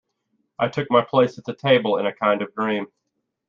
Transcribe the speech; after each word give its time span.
I 0.57 0.67
took 0.67 0.89
my 0.89 1.03
place 1.05 1.37
at 1.37 1.45
the 1.45 1.53
table 1.53 1.99
in 1.99 2.07
a 2.07 2.15
kind 2.15 2.41
of 2.41 2.51
dream. 2.55 2.87